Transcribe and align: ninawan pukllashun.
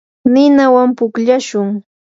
ninawan 0.31 0.89
pukllashun. 0.97 1.69